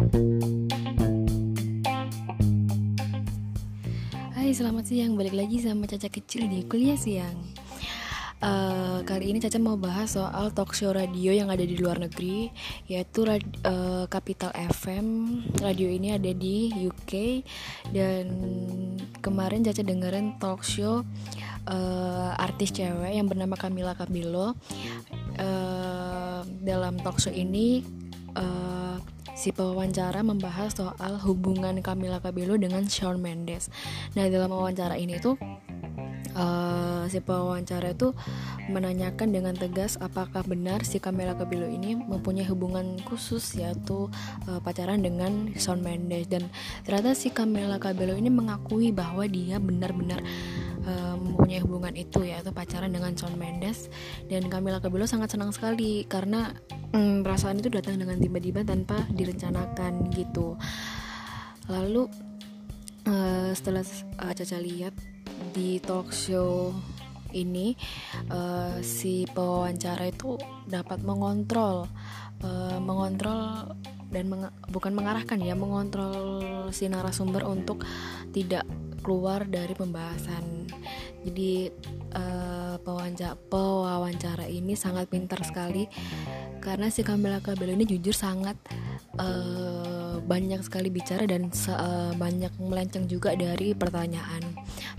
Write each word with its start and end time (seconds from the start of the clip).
Hai 0.00 0.08
selamat 4.56 4.88
siang, 4.88 5.12
balik 5.20 5.36
lagi 5.36 5.60
sama 5.60 5.84
Caca 5.84 6.08
kecil 6.08 6.48
di 6.48 6.64
kuliah 6.64 6.96
siang. 6.96 7.36
Uh, 8.40 9.04
Kali 9.04 9.28
ini 9.28 9.44
Caca 9.44 9.60
mau 9.60 9.76
bahas 9.76 10.16
soal 10.16 10.56
talk 10.56 10.72
show 10.72 10.96
radio 10.96 11.36
yang 11.36 11.52
ada 11.52 11.60
di 11.60 11.76
luar 11.76 12.00
negeri 12.00 12.48
Yaitu 12.88 13.28
uh, 13.28 14.08
Capital 14.08 14.56
FM 14.56 15.36
Radio 15.60 15.92
ini 15.92 16.16
ada 16.16 16.32
di 16.32 16.72
UK 16.72 17.44
Dan 17.92 18.24
kemarin 19.20 19.60
Caca 19.60 19.84
dengerin 19.84 20.40
talk 20.40 20.64
show 20.64 21.04
uh, 21.68 22.32
artis 22.40 22.72
cewek 22.72 23.20
yang 23.20 23.28
bernama 23.28 23.52
Camila 23.60 23.92
Cabello. 23.92 24.56
Uh, 25.36 26.40
Dalam 26.64 26.96
talk 27.04 27.20
show 27.20 27.36
ini 27.36 27.84
uh, 28.32 28.79
si 29.40 29.56
pewawancara 29.56 30.20
membahas 30.20 30.76
soal 30.76 31.16
hubungan 31.24 31.80
Camila 31.80 32.20
Cabello 32.20 32.60
dengan 32.60 32.84
Shawn 32.84 33.24
Mendes. 33.24 33.72
Nah 34.12 34.28
dalam 34.28 34.52
wawancara 34.52 35.00
ini 35.00 35.16
tuh 35.16 35.40
uh, 36.36 37.08
si 37.08 37.24
pewawancara 37.24 37.96
itu 37.96 38.12
menanyakan 38.68 39.32
dengan 39.32 39.56
tegas 39.56 39.96
apakah 39.96 40.44
benar 40.44 40.84
si 40.84 41.00
Camila 41.00 41.32
Cabello 41.32 41.64
ini 41.72 41.96
mempunyai 41.96 42.44
hubungan 42.52 43.00
khusus 43.08 43.56
yaitu 43.56 44.12
uh, 44.44 44.60
pacaran 44.60 45.00
dengan 45.00 45.56
Shawn 45.56 45.80
Mendes 45.80 46.28
dan 46.28 46.52
ternyata 46.84 47.16
si 47.16 47.32
Camila 47.32 47.80
Cabello 47.80 48.12
ini 48.20 48.28
mengakui 48.28 48.92
bahwa 48.92 49.24
dia 49.24 49.56
benar-benar 49.56 50.20
uh, 50.86 51.16
mempunyai 51.16 51.60
hubungan 51.64 51.94
itu 51.96 52.24
yaitu 52.24 52.52
pacaran 52.52 52.92
dengan 52.92 53.12
Shawn 53.16 53.36
Mendes. 53.36 53.88
Dan 54.28 54.48
Camila 54.48 54.78
Cabello 54.78 55.08
sangat 55.08 55.34
senang 55.34 55.50
sekali 55.50 56.04
karena 56.08 56.54
hmm, 56.92 57.24
perasaan 57.26 57.60
itu 57.60 57.68
datang 57.72 57.98
dengan 57.98 58.16
tiba-tiba 58.20 58.64
tanpa 58.64 59.04
direncanakan 59.10 60.12
gitu. 60.14 60.56
Lalu 61.70 62.08
uh, 63.06 63.50
setelah 63.52 63.84
uh, 64.20 64.32
Caca 64.32 64.58
lihat 64.58 64.94
di 65.50 65.80
talk 65.80 66.12
show 66.12 66.74
ini 67.30 67.78
uh, 68.30 68.82
si 68.82 69.26
pewawancara 69.30 70.10
itu 70.10 70.34
dapat 70.66 71.02
mengontrol 71.06 71.86
uh, 72.42 72.78
mengontrol 72.82 73.74
dan 74.10 74.26
meng 74.26 74.50
bukan 74.74 74.90
mengarahkan 74.90 75.38
ya 75.38 75.54
mengontrol 75.54 76.66
si 76.74 76.90
narasumber 76.90 77.46
untuk 77.46 77.86
tidak 78.34 78.66
keluar 79.00 79.48
dari 79.48 79.72
pembahasan. 79.74 80.68
Jadi 81.20 81.68
uh, 82.16 82.76
pewawancara 82.80 83.36
pewawancara 83.48 84.46
ini 84.48 84.72
sangat 84.76 85.08
pintar 85.12 85.44
sekali. 85.44 85.88
Karena 86.60 86.92
si 86.92 87.00
Camila 87.00 87.40
Cabello 87.40 87.72
ini 87.72 87.88
jujur 87.88 88.12
sangat 88.12 88.56
uh, 89.16 90.20
banyak 90.20 90.60
sekali 90.60 90.92
bicara 90.92 91.24
dan 91.24 91.48
uh, 91.50 92.12
banyak 92.16 92.52
melenceng 92.60 93.08
juga 93.08 93.32
dari 93.36 93.72
pertanyaan. 93.72 94.44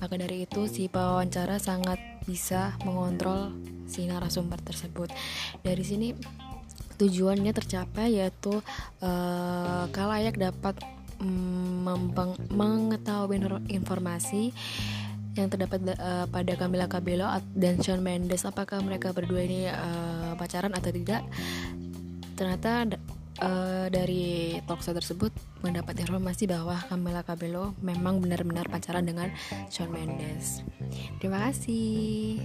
Maka 0.00 0.14
dari 0.20 0.44
itu 0.44 0.68
si 0.68 0.88
pewawancara 0.92 1.56
sangat 1.56 1.96
bisa 2.28 2.76
mengontrol 2.84 3.56
si 3.88 4.04
narasumber 4.04 4.60
tersebut. 4.60 5.08
Dari 5.64 5.84
sini 5.84 6.08
tujuannya 6.96 7.52
tercapai 7.52 8.20
yaitu 8.20 8.60
uh, 9.04 9.84
kalayak 9.92 10.40
dapat 10.40 10.80
mengetahui 12.50 13.40
informasi 13.70 14.52
yang 15.36 15.52
terdapat 15.52 15.84
uh, 16.00 16.24
pada 16.32 16.52
Camila 16.56 16.88
Cabello 16.88 17.28
dan 17.52 17.76
Shawn 17.78 18.00
Mendes. 18.00 18.48
Apakah 18.48 18.80
mereka 18.80 19.12
berdua 19.12 19.44
ini 19.44 19.68
uh, 19.68 20.32
pacaran 20.40 20.72
atau 20.72 20.88
tidak? 20.88 21.22
Ternyata 22.36 22.96
uh, 23.44 23.86
dari 23.92 24.56
talkshow 24.64 24.96
tersebut 24.96 25.32
mendapat 25.60 26.00
informasi 26.00 26.48
bahwa 26.48 26.80
Camila 26.88 27.20
Cabello 27.20 27.76
memang 27.84 28.20
benar-benar 28.24 28.68
pacaran 28.72 29.04
dengan 29.04 29.28
Shawn 29.68 29.92
Mendes. 29.92 30.64
Terima 31.20 31.52
kasih 31.52 32.40